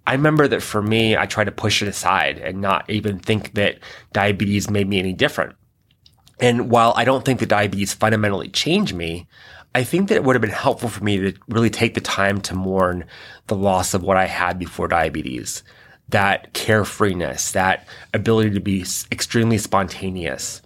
I 0.05 0.13
remember 0.13 0.47
that 0.47 0.61
for 0.61 0.81
me, 0.81 1.17
I 1.17 1.25
tried 1.25 1.45
to 1.45 1.51
push 1.51 1.81
it 1.81 1.87
aside 1.87 2.37
and 2.37 2.61
not 2.61 2.87
even 2.89 3.19
think 3.19 3.55
that 3.55 3.79
diabetes 4.13 4.69
made 4.69 4.87
me 4.87 4.99
any 4.99 5.13
different. 5.13 5.55
And 6.39 6.69
while 6.69 6.93
I 6.95 7.05
don't 7.05 7.25
think 7.25 7.39
that 7.39 7.49
diabetes 7.49 7.93
fundamentally 7.93 8.49
changed 8.49 8.93
me, 8.95 9.27
I 9.73 9.83
think 9.83 10.09
that 10.09 10.15
it 10.15 10.23
would 10.23 10.35
have 10.35 10.41
been 10.41 10.51
helpful 10.51 10.89
for 10.89 11.03
me 11.03 11.17
to 11.17 11.33
really 11.47 11.69
take 11.69 11.95
the 11.95 12.01
time 12.01 12.39
to 12.41 12.55
mourn 12.55 13.05
the 13.47 13.55
loss 13.55 13.93
of 13.95 14.03
what 14.03 14.17
I 14.17 14.25
had 14.25 14.57
before 14.57 14.87
diabetes. 14.87 15.63
That 16.09 16.53
carefreeness, 16.53 17.51
that 17.53 17.87
ability 18.13 18.51
to 18.51 18.59
be 18.59 18.85
extremely 19.11 19.57
spontaneous, 19.57 20.61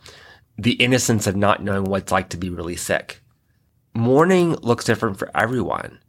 the 0.57 0.73
innocence 0.73 1.27
of 1.27 1.35
not 1.35 1.63
knowing 1.63 1.85
what 1.85 2.03
it's 2.03 2.11
like 2.11 2.29
to 2.29 2.37
be 2.37 2.49
really 2.49 2.75
sick. 2.75 3.21
Mourning 3.93 4.53
looks 4.61 4.85
different 4.85 5.17
for 5.17 5.29
everyone, 5.35 5.99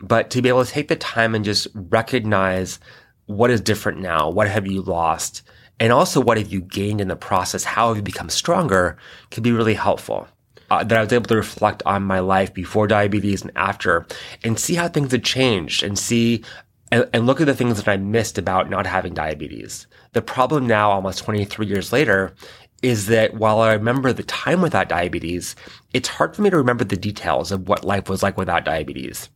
but 0.00 0.30
to 0.30 0.42
be 0.42 0.48
able 0.48 0.64
to 0.64 0.70
take 0.70 0.88
the 0.88 0.96
time 0.96 1.34
and 1.34 1.44
just 1.44 1.68
recognize 1.74 2.80
what 3.26 3.50
is 3.50 3.60
different 3.60 4.00
now, 4.00 4.28
what 4.28 4.48
have 4.48 4.66
you 4.66 4.82
lost, 4.82 5.42
and 5.78 5.92
also 5.92 6.20
what 6.20 6.38
have 6.38 6.52
you 6.52 6.60
gained 6.60 7.00
in 7.00 7.08
the 7.08 7.16
process, 7.16 7.64
how 7.64 7.88
have 7.88 7.96
you 7.96 8.02
become 8.02 8.28
stronger, 8.28 8.96
can 9.30 9.42
be 9.42 9.52
really 9.52 9.74
helpful 9.74 10.28
uh, 10.70 10.84
that 10.84 10.98
I 10.98 11.02
was 11.02 11.12
able 11.12 11.26
to 11.26 11.36
reflect 11.36 11.82
on 11.84 12.02
my 12.02 12.20
life 12.20 12.54
before 12.54 12.86
diabetes 12.86 13.42
and 13.42 13.50
after 13.56 14.06
and 14.44 14.58
see 14.58 14.74
how 14.74 14.88
things 14.88 15.12
had 15.12 15.24
changed 15.24 15.82
and 15.82 15.98
see 15.98 16.44
and, 16.90 17.08
and 17.12 17.26
look 17.26 17.40
at 17.40 17.46
the 17.46 17.54
things 17.54 17.76
that 17.76 17.88
I 17.88 17.96
missed 17.96 18.38
about 18.38 18.70
not 18.70 18.86
having 18.86 19.14
diabetes. 19.14 19.86
The 20.12 20.22
problem 20.22 20.66
now, 20.66 20.90
almost 20.90 21.24
23 21.24 21.66
years 21.66 21.92
later, 21.92 22.34
is 22.82 23.06
that 23.06 23.34
while 23.34 23.60
I 23.60 23.74
remember 23.74 24.12
the 24.12 24.22
time 24.22 24.62
without 24.62 24.88
diabetes, 24.88 25.54
it's 25.92 26.08
hard 26.08 26.34
for 26.34 26.42
me 26.42 26.50
to 26.50 26.56
remember 26.56 26.84
the 26.84 26.96
details 26.96 27.52
of 27.52 27.68
what 27.68 27.84
life 27.84 28.08
was 28.08 28.22
like 28.22 28.36
without 28.36 28.64
diabetes. 28.64 29.28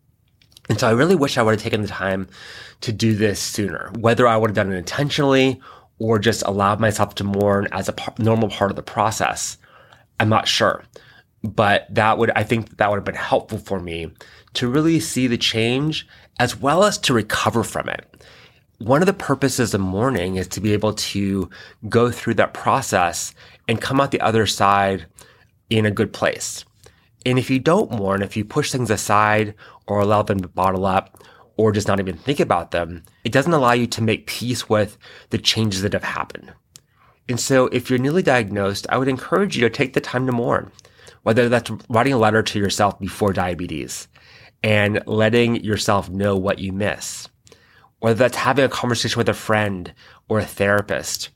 And 0.68 0.80
so 0.80 0.88
I 0.88 0.92
really 0.92 1.14
wish 1.14 1.36
I 1.36 1.42
would 1.42 1.52
have 1.52 1.62
taken 1.62 1.82
the 1.82 1.88
time 1.88 2.26
to 2.80 2.92
do 2.92 3.14
this 3.14 3.38
sooner, 3.38 3.92
whether 3.98 4.26
I 4.26 4.36
would 4.36 4.50
have 4.50 4.56
done 4.56 4.72
it 4.72 4.76
intentionally 4.76 5.60
or 5.98 6.18
just 6.18 6.42
allowed 6.46 6.80
myself 6.80 7.14
to 7.16 7.24
mourn 7.24 7.68
as 7.70 7.88
a 7.88 7.94
normal 8.18 8.48
part 8.48 8.70
of 8.70 8.76
the 8.76 8.82
process. 8.82 9.58
I'm 10.18 10.30
not 10.30 10.48
sure 10.48 10.82
but 11.44 11.86
that 11.90 12.16
would, 12.16 12.30
I 12.34 12.42
think 12.42 12.78
that 12.78 12.88
would 12.90 12.96
have 12.96 13.04
been 13.04 13.14
helpful 13.14 13.58
for 13.58 13.78
me 13.78 14.10
to 14.54 14.68
really 14.68 14.98
see 14.98 15.26
the 15.26 15.36
change 15.36 16.08
as 16.38 16.56
well 16.56 16.84
as 16.84 16.98
to 16.98 17.14
recover 17.14 17.62
from 17.62 17.88
it. 17.88 18.24
One 18.78 19.02
of 19.02 19.06
the 19.06 19.12
purposes 19.12 19.72
of 19.72 19.80
mourning 19.80 20.36
is 20.36 20.48
to 20.48 20.60
be 20.60 20.72
able 20.72 20.94
to 20.94 21.48
go 21.88 22.10
through 22.10 22.34
that 22.34 22.54
process 22.54 23.34
and 23.68 23.80
come 23.80 24.00
out 24.00 24.10
the 24.10 24.20
other 24.20 24.46
side 24.46 25.06
in 25.70 25.86
a 25.86 25.90
good 25.90 26.12
place. 26.12 26.64
And 27.24 27.38
if 27.38 27.50
you 27.50 27.58
don't 27.58 27.92
mourn, 27.92 28.22
if 28.22 28.36
you 28.36 28.44
push 28.44 28.70
things 28.70 28.90
aside 28.90 29.54
or 29.86 30.00
allow 30.00 30.22
them 30.22 30.40
to 30.40 30.48
bottle 30.48 30.84
up 30.84 31.22
or 31.56 31.72
just 31.72 31.88
not 31.88 32.00
even 32.00 32.16
think 32.16 32.40
about 32.40 32.72
them, 32.72 33.04
it 33.22 33.32
doesn't 33.32 33.52
allow 33.52 33.72
you 33.72 33.86
to 33.86 34.02
make 34.02 34.26
peace 34.26 34.68
with 34.68 34.98
the 35.30 35.38
changes 35.38 35.82
that 35.82 35.92
have 35.92 36.04
happened. 36.04 36.52
And 37.28 37.40
so 37.40 37.68
if 37.68 37.88
you're 37.88 37.98
newly 37.98 38.22
diagnosed, 38.22 38.86
I 38.90 38.98
would 38.98 39.08
encourage 39.08 39.56
you 39.56 39.62
to 39.62 39.70
take 39.70 39.94
the 39.94 40.00
time 40.00 40.26
to 40.26 40.32
mourn 40.32 40.70
whether 41.24 41.48
that's 41.48 41.70
writing 41.88 42.12
a 42.12 42.18
letter 42.18 42.42
to 42.42 42.58
yourself 42.58 42.98
before 43.00 43.32
diabetes 43.32 44.08
and 44.64 45.02
letting 45.06 45.62
yourself 45.62 46.08
know 46.08 46.34
what 46.34 46.58
you 46.58 46.72
miss, 46.72 47.28
whether 47.98 48.14
that's 48.14 48.38
having 48.38 48.64
a 48.64 48.68
conversation 48.68 49.18
with 49.18 49.28
a 49.28 49.34
friend 49.34 49.92
or 50.26 50.38
a 50.38 50.44
therapist, 50.44 51.28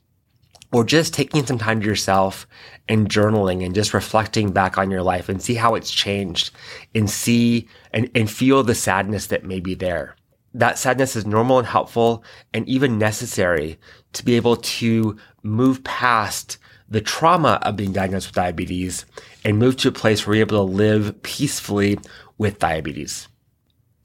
or 0.73 0.83
just 0.83 1.13
taking 1.13 1.45
some 1.45 1.59
time 1.59 1.79
to 1.79 1.85
yourself 1.85 2.47
and 2.87 3.07
journaling 3.07 3.63
and 3.63 3.75
just 3.75 3.93
reflecting 3.93 4.51
back 4.51 4.79
on 4.79 4.89
your 4.89 5.03
life 5.03 5.29
and 5.29 5.43
see 5.43 5.53
how 5.53 5.75
it's 5.75 5.91
changed 5.91 6.51
and 6.95 7.07
see 7.07 7.67
and, 7.93 8.09
and 8.15 8.31
feel 8.31 8.63
the 8.63 8.73
sadness 8.73 9.27
that 9.27 9.45
may 9.45 9.59
be 9.59 9.75
there. 9.75 10.15
That 10.55 10.79
sadness 10.79 11.15
is 11.15 11.27
normal 11.27 11.59
and 11.59 11.67
helpful 11.67 12.23
and 12.55 12.67
even 12.67 12.97
necessary 12.97 13.77
to 14.13 14.25
be 14.25 14.35
able 14.35 14.55
to 14.55 15.15
move 15.43 15.83
past 15.83 16.57
the 16.89 17.01
trauma 17.01 17.59
of 17.61 17.75
being 17.75 17.93
diagnosed 17.93 18.29
with 18.29 18.35
diabetes 18.35 19.05
and 19.45 19.59
move 19.59 19.77
to 19.77 19.89
a 19.89 19.91
place 19.91 20.25
where 20.25 20.35
you're 20.35 20.47
able 20.47 20.65
to 20.65 20.73
live 20.73 21.21
peacefully 21.21 21.99
with 22.39 22.57
diabetes. 22.57 23.27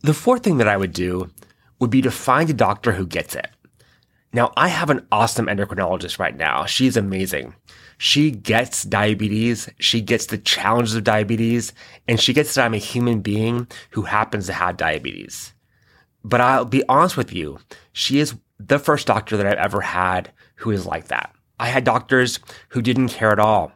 The 0.02 0.12
fourth 0.12 0.44
thing 0.44 0.58
that 0.58 0.68
I 0.68 0.76
would 0.76 0.92
do 0.92 1.30
would 1.80 1.88
be 1.88 2.02
to 2.02 2.10
find 2.10 2.50
a 2.50 2.54
doctor 2.54 2.92
who 2.92 3.06
gets 3.06 3.34
it. 3.34 3.48
Now, 4.34 4.52
I 4.56 4.68
have 4.68 4.90
an 4.90 5.06
awesome 5.10 5.46
endocrinologist 5.46 6.18
right 6.18 6.36
now. 6.36 6.66
She's 6.66 6.96
amazing. 6.96 7.54
She 7.96 8.32
gets 8.32 8.82
diabetes. 8.82 9.70
She 9.78 10.00
gets 10.00 10.26
the 10.26 10.38
challenges 10.38 10.96
of 10.96 11.04
diabetes 11.04 11.72
and 12.08 12.20
she 12.20 12.32
gets 12.32 12.54
that 12.54 12.64
I'm 12.64 12.74
a 12.74 12.78
human 12.78 13.20
being 13.20 13.68
who 13.90 14.02
happens 14.02 14.46
to 14.46 14.52
have 14.52 14.76
diabetes. 14.76 15.54
But 16.24 16.40
I'll 16.40 16.64
be 16.64 16.82
honest 16.88 17.16
with 17.16 17.32
you. 17.32 17.58
She 17.92 18.18
is 18.18 18.34
the 18.58 18.78
first 18.80 19.06
doctor 19.06 19.36
that 19.36 19.46
I've 19.46 19.64
ever 19.64 19.80
had 19.80 20.32
who 20.56 20.70
is 20.70 20.84
like 20.84 21.08
that. 21.08 21.32
I 21.60 21.68
had 21.68 21.84
doctors 21.84 22.40
who 22.70 22.82
didn't 22.82 23.08
care 23.08 23.30
at 23.30 23.38
all 23.38 23.72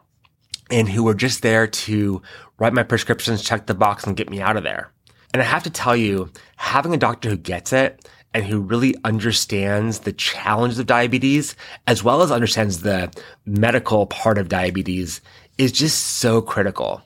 and 0.70 0.88
who 0.88 1.04
were 1.04 1.14
just 1.14 1.42
there 1.42 1.66
to 1.66 2.20
write 2.58 2.72
my 2.72 2.82
prescriptions, 2.82 3.42
check 3.42 3.66
the 3.66 3.74
box 3.74 4.04
and 4.04 4.16
get 4.16 4.30
me 4.30 4.40
out 4.40 4.56
of 4.56 4.64
there. 4.64 4.90
And 5.32 5.42
I 5.42 5.44
have 5.44 5.62
to 5.64 5.70
tell 5.70 5.96
you, 5.96 6.30
having 6.56 6.94
a 6.94 6.98
doctor 6.98 7.28
who 7.28 7.36
gets 7.36 7.72
it 7.72 8.08
and 8.34 8.44
who 8.44 8.60
really 8.60 8.94
understands 9.04 10.00
the 10.00 10.12
challenges 10.12 10.78
of 10.78 10.86
diabetes, 10.86 11.56
as 11.86 12.02
well 12.02 12.22
as 12.22 12.30
understands 12.30 12.82
the 12.82 13.12
medical 13.46 14.06
part 14.06 14.38
of 14.38 14.48
diabetes 14.48 15.20
is 15.56 15.72
just 15.72 15.98
so 16.18 16.40
critical. 16.40 17.02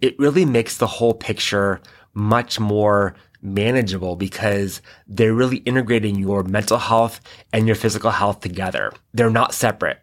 It 0.00 0.18
really 0.18 0.44
makes 0.44 0.76
the 0.76 0.86
whole 0.86 1.14
picture 1.14 1.80
much 2.14 2.58
more 2.58 3.14
manageable 3.42 4.16
because 4.16 4.82
they're 5.06 5.34
really 5.34 5.58
integrating 5.58 6.16
your 6.16 6.42
mental 6.42 6.78
health 6.78 7.20
and 7.52 7.66
your 7.66 7.76
physical 7.76 8.10
health 8.10 8.40
together. 8.40 8.92
They're 9.14 9.30
not 9.30 9.54
separate. 9.54 10.00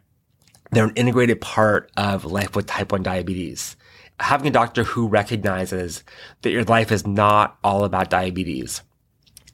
They're 0.71 0.85
an 0.85 0.93
integrated 0.95 1.41
part 1.41 1.91
of 1.97 2.25
life 2.25 2.55
with 2.55 2.65
type 2.67 2.91
1 2.91 3.03
diabetes. 3.03 3.75
Having 4.19 4.47
a 4.47 4.51
doctor 4.51 4.83
who 4.83 5.07
recognizes 5.07 6.03
that 6.41 6.51
your 6.51 6.63
life 6.63 6.91
is 6.91 7.05
not 7.05 7.57
all 7.63 7.83
about 7.83 8.09
diabetes 8.09 8.81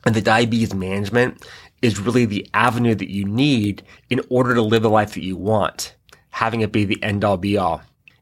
and 0.05 0.15
the 0.15 0.21
diabetes 0.21 0.73
management 0.73 1.45
is 1.81 1.99
really 1.99 2.25
the 2.25 2.47
avenue 2.53 2.95
that 2.95 3.11
you 3.11 3.25
need 3.25 3.83
in 4.09 4.21
order 4.29 4.53
to 4.53 4.61
live 4.61 4.83
the 4.83 4.89
life 4.89 5.13
that 5.13 5.23
you 5.23 5.35
want. 5.35 5.95
Having 6.29 6.61
it 6.61 6.71
be 6.71 6.85
the 6.85 7.01
end 7.03 7.23
all 7.23 7.37
be 7.37 7.57
all 7.57 7.81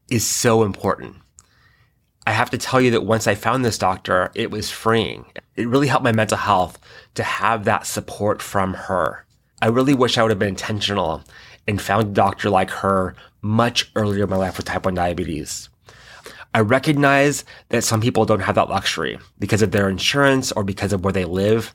is 0.10 0.26
so 0.26 0.64
important. 0.64 1.16
I 2.28 2.32
have 2.32 2.50
to 2.52 2.58
tell 2.58 2.82
you 2.82 2.92
that 2.92 3.06
once 3.06 3.28
I 3.28 3.36
found 3.36 3.66
this 3.66 3.78
doctor, 3.78 4.32
it 4.36 4.52
was 4.52 4.70
freeing. 4.70 5.26
It 5.56 5.68
really 5.68 5.88
helped 5.88 6.04
my 6.04 6.12
mental 6.12 6.38
health 6.38 6.80
to 7.16 7.24
have 7.24 7.66
that 7.66 7.88
support 7.88 8.42
from 8.42 8.74
her. 8.74 9.26
I 9.62 9.68
really 9.68 9.94
wish 9.94 10.18
I 10.18 10.24
would 10.24 10.32
have 10.32 10.40
been 10.40 10.50
intentional 10.50 11.24
and 11.68 11.82
found 11.82 12.10
a 12.10 12.14
doctor 12.14 12.50
like 12.50 12.70
her 12.70 13.16
much 13.42 13.92
earlier 13.96 14.24
in 14.24 14.30
my 14.30 14.36
life 14.36 14.58
with 14.58 14.66
type 14.66 14.86
1 14.86 14.94
diabetes. 14.94 15.70
I 16.53 16.60
recognize 16.60 17.46
that 17.70 17.84
some 17.84 18.01
people 18.01 18.25
don't 18.25 18.41
have 18.41 18.55
that 18.55 18.70
luxury 18.70 19.17
because 19.39 19.62
of 19.62 19.72
their 19.72 19.89
insurance 19.89 20.51
or 20.51 20.63
because 20.63 20.91
of 20.91 21.03
where 21.03 21.13
they 21.13 21.25
live. 21.25 21.74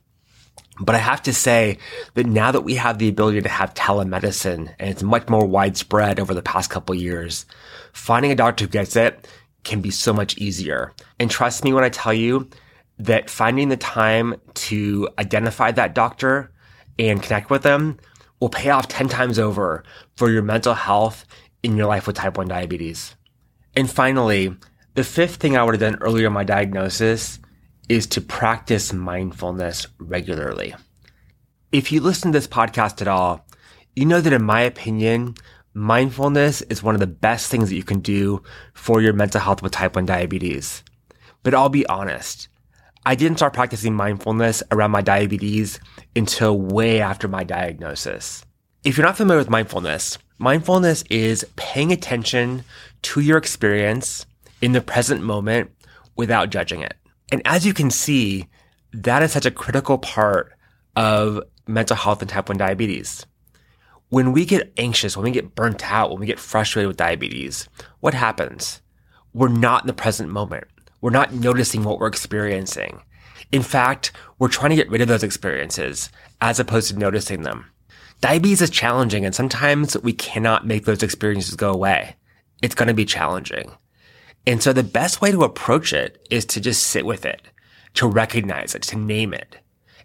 But 0.79 0.95
I 0.95 0.99
have 0.99 1.23
to 1.23 1.33
say 1.33 1.79
that 2.15 2.27
now 2.27 2.53
that 2.53 2.61
we 2.61 2.75
have 2.75 2.99
the 2.99 3.09
ability 3.09 3.41
to 3.41 3.49
have 3.49 3.73
telemedicine 3.73 4.75
and 4.79 4.91
it's 4.91 5.03
much 5.03 5.29
more 5.29 5.47
widespread 5.47 6.21
over 6.21 6.35
the 6.35 6.43
past 6.43 6.69
couple 6.69 6.95
years, 6.95 7.47
finding 7.93 8.31
a 8.31 8.37
doctor 8.37 8.67
who 8.67 8.71
gets 8.71 8.97
it 8.97 9.27
can 9.65 9.81
be 9.81 9.91
so 9.91 10.13
much 10.13 10.37
easier. 10.37 10.93
And 11.19 11.31
trust 11.31 11.65
me 11.65 11.73
when 11.73 11.85
I 11.85 11.89
tell 11.89 12.13
you 12.13 12.49
that 12.99 13.31
finding 13.31 13.71
the 13.71 13.77
time 13.79 14.35
to 14.55 15.09
identify 15.19 15.73
that 15.73 15.95
doctor 15.95 16.53
and 16.99 17.23
connect 17.23 17.49
with 17.49 17.63
them 17.63 17.99
will 18.41 18.51
pay 18.51 18.71
off 18.71 18.89
10 18.89 19.09
times 19.09 19.39
over 19.39 19.83
for 20.17 20.31
your 20.31 20.43
mental 20.43 20.75
health 20.75 21.25
in 21.63 21.77
your 21.77 21.87
life 21.87 22.07
with 22.07 22.17
type 22.17 22.37
1 22.37 22.49
diabetes. 22.49 23.16
And 23.77 23.91
finally, 23.91 24.57
the 24.95 25.05
fifth 25.05 25.37
thing 25.37 25.57
I 25.57 25.63
would 25.63 25.75
have 25.75 25.93
done 25.93 26.01
earlier 26.03 26.29
in 26.29 26.33
my 26.33 26.45
diagnosis 26.45 27.39
is 27.91 28.07
to 28.09 28.23
practice 28.23 28.93
mindfulness 28.93 29.87
regularly. 29.99 30.75
If 31.71 31.93
you 31.93 32.01
listen 32.01 32.33
to 32.33 32.39
this 32.39 32.49
podcast 32.49 33.03
at 33.03 33.09
all, 33.09 33.47
you 33.95 34.07
know 34.07 34.23
that 34.23 34.33
in 34.33 34.43
my 34.43 34.63
opinion, 34.63 35.35
mindfulness 35.75 36.63
is 36.63 36.83
one 36.83 36.95
of 36.95 37.01
the 37.01 37.07
best 37.07 37.51
things 37.51 37.69
that 37.69 37.77
you 37.77 37.85
can 37.85 38.01
do 38.01 38.43
for 38.73 39.03
your 39.03 39.13
mental 39.13 39.43
health 39.43 39.63
with 39.63 39.73
type 39.73 39.95
1 39.95 40.07
diabetes. 40.07 40.83
But 41.43 41.55
I'll 41.55 41.69
be 41.69 41.87
honest, 41.87 42.49
I 43.05 43.15
didn't 43.15 43.37
start 43.37 43.53
practicing 43.53 43.95
mindfulness 43.95 44.63
around 44.71 44.91
my 44.91 45.03
diabetes 45.03 45.79
until 46.17 46.59
way 46.59 47.01
after 47.01 47.29
my 47.29 47.45
diagnosis. 47.45 48.45
If 48.85 48.97
you're 48.97 49.07
not 49.07 49.17
familiar 49.17 49.39
with 49.39 49.51
mindfulness, 49.51 50.19
mindfulness 50.39 51.05
is 51.11 51.45
paying 51.57 51.93
attention 51.93 52.65
to 53.13 53.21
your 53.21 53.39
experience 53.39 54.27
in 54.61 54.73
the 54.73 54.81
present 54.81 55.23
moment 55.23 55.71
without 56.17 56.51
judging 56.51 56.81
it. 56.81 56.95
And 57.33 57.43
as 57.45 57.67
you 57.67 57.75
can 57.75 57.91
see, 57.91 58.49
that 58.93 59.23
is 59.23 59.33
such 59.33 59.47
a 59.47 59.51
critical 59.51 59.99
part 59.99 60.53
of 60.95 61.43
mental 61.67 61.97
health 61.97 62.23
and 62.23 62.31
type 62.31 62.49
1 62.49 62.59
diabetes 62.59 63.27
when 64.09 64.31
we 64.31 64.45
get 64.45 64.73
anxious, 64.77 65.17
when 65.17 65.25
we 65.25 65.33
get 65.33 65.57
burnt 65.57 65.85
out, 65.91 66.11
when 66.11 66.21
we 66.21 66.27
get 66.27 66.39
frustrated 66.39 66.87
with 66.87 66.97
diabetes, 66.97 67.69
what 67.99 68.15
happens? 68.15 68.81
we're 69.37 69.49
not 69.49 69.83
in 69.83 69.87
the 69.87 69.93
present 69.93 70.31
moment. 70.31 70.65
We're 71.03 71.11
not 71.11 71.35
noticing 71.35 71.85
what 71.85 72.01
we're 72.01 72.07
experiencing. 72.07 73.03
In 73.53 73.63
fact, 73.63 74.13
we're 74.39 74.49
trying 74.49 74.71
to 74.71 74.77
get 74.77 74.89
rid 74.89 75.03
of 75.03 75.09
those 75.09 75.23
experiences 75.23 76.09
as 76.41 76.59
opposed 76.59 76.89
to 76.89 76.99
noticing 76.99 77.43
them. 77.43 77.67
Diabetes 78.23 78.63
is 78.63 78.71
challenging 78.71 79.27
and 79.27 79.35
sometimes 79.35 79.95
we 79.99 80.15
cannot 80.15 80.67
make 80.67 80.87
those 80.87 81.03
experiences 81.03 81.55
go 81.55 81.71
away. 81.71 82.17
It's 82.63 82.75
going 82.75 82.89
to 82.89 82.95
be 82.95 83.05
challenging. 83.05 83.73
And 84.47 84.63
so 84.63 84.73
the 84.73 84.83
best 84.83 85.21
way 85.21 85.33
to 85.33 85.43
approach 85.45 85.93
it 85.93 86.27
is 86.31 86.45
to 86.47 86.61
just 86.61 86.85
sit 86.85 87.05
with 87.05 87.25
it, 87.27 87.43
to 87.95 88.07
recognize 88.07 88.75
it, 88.75 88.83
to 88.83 88.97
name 88.97 89.35
it, 89.35 89.59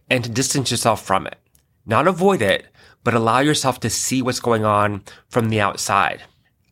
and 0.09 0.23
to 0.23 0.29
distance 0.29 0.71
yourself 0.71 1.05
from 1.05 1.27
it. 1.27 1.37
Not 1.85 2.07
avoid 2.07 2.41
it, 2.41 2.67
but 3.03 3.13
allow 3.13 3.39
yourself 3.39 3.79
to 3.81 3.89
see 3.89 4.21
what's 4.21 4.39
going 4.39 4.65
on 4.65 5.03
from 5.29 5.49
the 5.49 5.61
outside. 5.61 6.23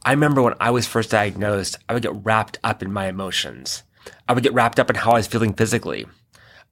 I 0.03 0.11
remember 0.11 0.41
when 0.41 0.55
I 0.59 0.71
was 0.71 0.87
first 0.87 1.11
diagnosed, 1.11 1.77
I 1.87 1.93
would 1.93 2.03
get 2.03 2.25
wrapped 2.25 2.57
up 2.63 2.81
in 2.81 2.91
my 2.91 3.07
emotions. 3.07 3.83
I 4.27 4.33
would 4.33 4.43
get 4.43 4.53
wrapped 4.53 4.79
up 4.79 4.89
in 4.89 4.95
how 4.95 5.11
I 5.11 5.15
was 5.15 5.27
feeling 5.27 5.53
physically. 5.53 6.07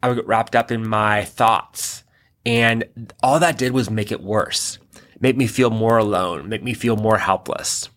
I 0.02 0.08
would 0.08 0.16
get 0.16 0.28
wrapped 0.28 0.56
up 0.56 0.72
in 0.72 0.88
my 0.88 1.26
thoughts. 1.26 2.04
And 2.46 3.12
all 3.22 3.40
that 3.40 3.58
did 3.58 3.74
was 3.74 3.90
make 3.90 4.12
it 4.12 4.22
worse, 4.22 4.80
make 5.20 5.36
me 5.36 5.48
feel 5.48 5.70
more 5.70 5.98
alone, 5.98 6.48
make 6.48 6.64
me 6.64 6.74
feel 6.74 6.96
more 6.96 7.18
helpless. 7.18 7.90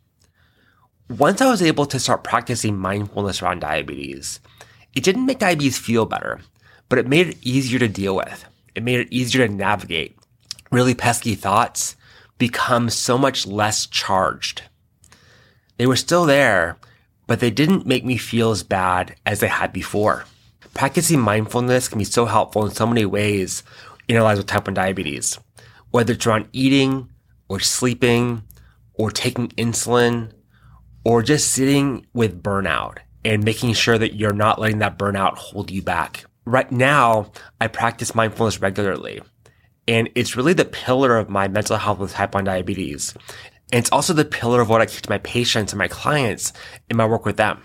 Once 1.19 1.41
I 1.41 1.51
was 1.51 1.61
able 1.61 1.87
to 1.87 1.99
start 1.99 2.23
practicing 2.23 2.79
mindfulness 2.79 3.43
around 3.43 3.59
diabetes, 3.59 4.39
it 4.95 5.03
didn't 5.03 5.27
make 5.27 5.41
diabetes 5.41 5.77
feel 5.77 6.07
better, 6.07 6.39
but 6.89 7.01
it 7.01 7.09
made 7.09 7.27
it 7.27 7.39
easier 7.43 7.81
to 7.81 7.89
deal 7.89 8.15
with. 8.15 8.45
It 8.77 8.85
made 8.85 9.01
it 9.01 9.13
easier 9.13 9.45
to 9.45 9.53
navigate. 9.53 10.17
Really 10.71 10.95
pesky 10.95 11.35
thoughts 11.35 11.97
become 12.39 12.89
so 12.91 13.19
much 13.19 13.45
less 13.45 13.87
charged. 13.87 14.63
They 15.79 15.87
were 15.87 15.97
still 15.97 16.27
there, 16.27 16.77
but 17.27 17.41
they 17.41 17.51
didn't 17.51 17.87
make 17.87 18.05
me 18.05 18.17
feel 18.17 18.53
as 18.53 18.63
bad 18.63 19.17
as 19.27 19.41
they 19.41 19.49
had 19.49 19.73
before. 19.73 20.27
Practicing 20.75 21.19
mindfulness 21.19 21.89
can 21.89 21.99
be 21.99 22.05
so 22.05 22.27
helpful 22.27 22.65
in 22.65 22.71
so 22.71 22.87
many 22.87 23.05
ways 23.05 23.65
in 24.07 24.17
our 24.17 24.23
lives 24.23 24.39
with 24.39 24.47
type 24.47 24.69
1 24.69 24.75
diabetes, 24.75 25.41
whether 25.91 26.13
it's 26.13 26.25
around 26.25 26.47
eating 26.53 27.09
or 27.49 27.59
sleeping 27.59 28.45
or 28.95 29.11
taking 29.11 29.49
insulin 29.49 30.31
or 31.05 31.23
just 31.23 31.51
sitting 31.51 32.07
with 32.13 32.43
burnout 32.43 32.99
and 33.25 33.45
making 33.45 33.75
sure 33.75 33.99
that 33.99 34.15
you're 34.15 34.33
not 34.33 34.59
letting 34.59 34.79
that 34.79 34.99
burnout 34.99 35.37
hold 35.37 35.71
you 35.71 35.83
back. 35.83 36.25
Right 36.45 36.71
now, 36.71 37.33
I 37.61 37.69
practice 37.69 38.15
mindfulness 38.15 38.61
regularly 38.61 39.21
and 39.91 40.09
it's 40.15 40.37
really 40.37 40.53
the 40.53 40.65
pillar 40.65 41.17
of 41.17 41.29
my 41.29 41.49
mental 41.49 41.77
health 41.77 41.99
with 41.99 42.13
type 42.13 42.35
1 42.35 42.45
diabetes. 42.45 43.15
And 43.73 43.81
it's 43.81 43.91
also 43.91 44.13
the 44.13 44.25
pillar 44.25 44.61
of 44.61 44.69
what 44.69 44.81
I 44.81 44.87
teach 44.87 45.09
my 45.09 45.19
patients 45.19 45.73
and 45.73 45.79
my 45.79 45.89
clients 45.89 46.53
in 46.89 46.97
my 46.97 47.07
work 47.07 47.25
with 47.25 47.37
them. 47.37 47.63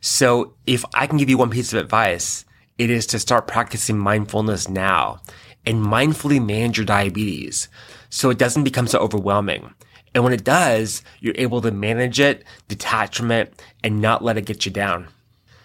So 0.00 0.54
if 0.66 0.84
I 0.94 1.06
can 1.06 1.18
give 1.18 1.30
you 1.30 1.38
one 1.38 1.50
piece 1.50 1.72
of 1.72 1.78
advice, 1.78 2.44
it 2.78 2.90
is 2.90 3.06
to 3.08 3.18
start 3.18 3.46
practicing 3.46 3.98
mindfulness 3.98 4.68
now 4.68 5.20
and 5.66 5.84
mindfully 5.84 6.44
manage 6.44 6.78
your 6.78 6.86
diabetes 6.86 7.68
so 8.08 8.30
it 8.30 8.38
doesn't 8.38 8.64
become 8.64 8.86
so 8.86 8.98
overwhelming. 8.98 9.74
And 10.14 10.24
when 10.24 10.32
it 10.32 10.44
does, 10.44 11.02
you're 11.20 11.34
able 11.36 11.60
to 11.60 11.70
manage 11.70 12.18
it, 12.18 12.44
detach 12.68 13.16
from 13.16 13.30
it, 13.30 13.62
and 13.84 14.00
not 14.00 14.24
let 14.24 14.36
it 14.36 14.46
get 14.46 14.66
you 14.66 14.72
down. 14.72 15.08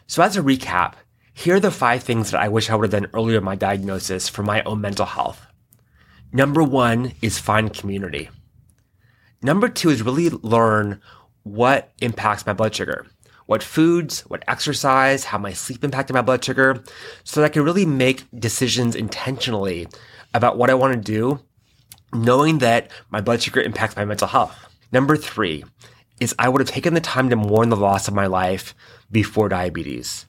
So 0.08 0.22
as 0.22 0.38
a 0.38 0.42
recap, 0.42 0.94
here 1.34 1.56
are 1.56 1.60
the 1.60 1.72
five 1.72 2.04
things 2.04 2.32
that 2.32 2.42
I 2.42 2.48
wish 2.48 2.70
I 2.70 2.76
would 2.76 2.92
have 2.92 3.02
done 3.02 3.12
earlier 3.14 3.40
in 3.40 3.44
my 3.44 3.56
diagnosis 3.56 4.30
for 4.30 4.44
my 4.44 4.62
own 4.64 4.82
mental 4.82 5.06
health. 5.06 5.46
Number 6.32 6.64
one 6.64 7.14
is 7.22 7.40
find 7.40 7.74
community. 7.74 8.30
Number 9.42 9.68
two 9.68 9.90
is 9.90 10.02
really 10.02 10.30
learn 10.30 11.02
what 11.44 11.92
impacts 12.02 12.46
my 12.46 12.54
blood 12.54 12.74
sugar, 12.74 13.06
what 13.46 13.64
foods, 13.64 14.22
what 14.22 14.44
exercise, 14.48 15.26
how 15.26 15.38
my 15.38 15.54
sleep 15.54 15.84
impacted 15.84 16.14
my 16.14 16.22
blood 16.22 16.44
sugar, 16.44 16.84
so 17.24 17.40
that 17.40 17.46
I 17.46 17.54
can 17.54 17.64
really 17.64 17.86
make 17.86 18.24
decisions 18.38 18.96
intentionally 18.96 19.88
about 20.34 20.58
what 20.58 20.70
I 20.70 20.74
want 20.74 20.94
to 20.94 21.00
do, 21.00 21.40
knowing 22.24 22.60
that 22.60 22.92
my 23.10 23.22
blood 23.22 23.42
sugar 23.42 23.62
impacts 23.62 23.96
my 23.96 24.06
mental 24.06 24.28
health. 24.28 24.56
Number 24.92 25.18
three 25.18 25.64
is 26.20 26.34
I 26.40 26.50
would 26.50 26.62
have 26.62 26.70
taken 26.70 26.94
the 26.94 27.02
time 27.02 27.30
to 27.30 27.36
mourn 27.36 27.70
the 27.70 27.76
loss 27.76 28.08
of 28.08 28.14
my 28.14 28.28
life 28.28 28.74
before 29.12 29.50
diabetes. 29.50 30.26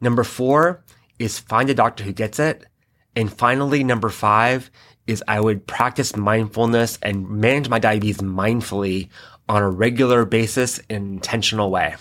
Number 0.00 0.24
four 0.24 0.84
is 1.18 1.38
find 1.38 1.70
a 1.70 1.74
doctor 1.74 2.04
who 2.04 2.12
gets 2.12 2.38
it. 2.38 2.66
And 3.14 3.32
finally, 3.32 3.84
number 3.84 4.08
five 4.08 4.70
is 5.06 5.22
I 5.26 5.40
would 5.40 5.66
practice 5.66 6.16
mindfulness 6.16 6.98
and 7.02 7.28
manage 7.28 7.68
my 7.68 7.78
diabetes 7.78 8.18
mindfully 8.18 9.08
on 9.48 9.62
a 9.62 9.70
regular 9.70 10.24
basis 10.24 10.78
in 10.88 10.96
an 10.96 11.12
intentional 11.14 11.70
way. 11.70 11.96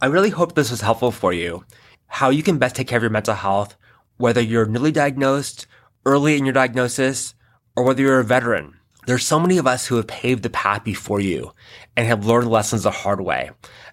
I 0.00 0.06
really 0.06 0.30
hope 0.30 0.54
this 0.54 0.70
was 0.70 0.80
helpful 0.80 1.10
for 1.10 1.32
you. 1.32 1.64
How 2.06 2.30
you 2.30 2.42
can 2.42 2.58
best 2.58 2.76
take 2.76 2.88
care 2.88 2.96
of 2.96 3.02
your 3.02 3.10
mental 3.10 3.34
health, 3.34 3.76
whether 4.16 4.40
you're 4.40 4.66
newly 4.66 4.92
diagnosed, 4.92 5.66
early 6.04 6.36
in 6.36 6.44
your 6.44 6.54
diagnosis, 6.54 7.34
or 7.80 7.82
whether 7.82 8.02
you're 8.02 8.20
a 8.20 8.24
veteran. 8.24 8.76
There's 9.06 9.24
so 9.24 9.40
many 9.40 9.56
of 9.56 9.66
us 9.66 9.86
who 9.86 9.96
have 9.96 10.06
paved 10.06 10.42
the 10.42 10.50
path 10.50 10.84
before 10.84 11.18
you 11.18 11.54
and 11.96 12.06
have 12.06 12.26
learned 12.26 12.50
lessons 12.50 12.82
the 12.82 12.90
hard 12.90 13.22
way. 13.22 13.52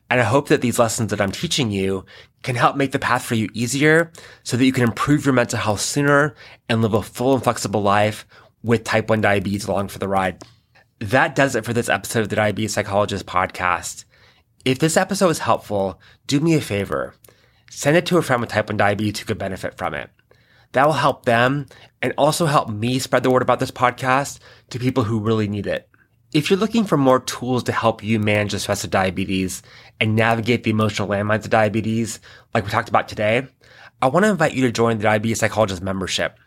And 0.09 0.19
I 0.19 0.25
hope 0.25 0.49
that 0.49 0.59
these 0.59 0.77
lessons 0.77 1.09
that 1.11 1.21
I'm 1.21 1.31
teaching 1.31 1.71
you 1.71 2.03
can 2.43 2.57
help 2.57 2.75
make 2.75 2.91
the 2.91 2.99
path 2.99 3.23
for 3.23 3.35
you 3.35 3.47
easier 3.53 4.11
so 4.43 4.57
that 4.57 4.65
you 4.65 4.73
can 4.73 4.83
improve 4.83 5.23
your 5.23 5.33
mental 5.33 5.57
health 5.57 5.79
sooner 5.79 6.35
and 6.67 6.81
live 6.81 6.93
a 6.95 7.01
full 7.01 7.33
and 7.33 7.41
flexible 7.41 7.81
life 7.81 8.27
with 8.61 8.83
type 8.83 9.09
1 9.09 9.21
diabetes 9.21 9.65
along 9.65 9.87
for 9.87 9.99
the 9.99 10.09
ride. 10.09 10.43
That 10.99 11.33
does 11.33 11.55
it 11.55 11.63
for 11.63 11.71
this 11.71 11.87
episode 11.87 12.23
of 12.23 12.29
the 12.29 12.35
Diabetes 12.35 12.73
Psychologist 12.73 13.25
podcast. 13.25 14.03
If 14.65 14.79
this 14.79 14.97
episode 14.97 15.27
was 15.27 15.39
helpful, 15.39 16.01
do 16.25 16.41
me 16.41 16.55
a 16.55 16.61
favor. 16.61 17.13
Send 17.69 17.95
it 17.95 18.05
to 18.07 18.17
a 18.17 18.21
friend 18.21 18.41
with 18.41 18.49
type 18.49 18.67
1 18.67 18.75
diabetes 18.75 19.21
who 19.21 19.27
could 19.27 19.37
benefit 19.37 19.77
from 19.77 19.93
it. 19.93 20.09
That 20.73 20.85
will 20.85 20.93
help 20.93 21.25
them 21.25 21.67
and 22.01 22.13
also 22.17 22.45
help 22.45 22.69
me 22.69 22.99
spread 22.99 23.23
the 23.23 23.31
word 23.31 23.41
about 23.41 23.59
this 23.59 23.71
podcast 23.71 24.39
to 24.69 24.79
people 24.79 25.03
who 25.03 25.19
really 25.19 25.47
need 25.47 25.67
it. 25.67 25.89
If 26.33 26.49
you're 26.49 26.59
looking 26.59 26.83
for 26.83 26.97
more 26.97 27.21
tools 27.21 27.63
to 27.63 27.71
help 27.71 28.03
you 28.03 28.19
manage 28.19 28.51
the 28.51 28.59
stress 28.59 28.83
of 28.83 28.89
diabetes 28.89 29.63
and 29.99 30.15
navigate 30.15 30.63
the 30.63 30.71
emotional 30.71 31.07
landmines 31.07 31.45
of 31.45 31.49
diabetes, 31.49 32.19
like 32.53 32.65
we 32.65 32.69
talked 32.69 32.89
about 32.89 33.07
today, 33.07 33.47
I 34.01 34.07
want 34.07 34.25
to 34.25 34.31
invite 34.31 34.53
you 34.53 34.61
to 34.63 34.71
join 34.71 34.97
the 34.97 35.03
Diabetes 35.03 35.39
Psychologist 35.39 35.81
membership. 35.81 36.37